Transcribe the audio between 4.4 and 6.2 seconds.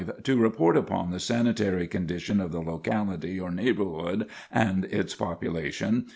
and its population.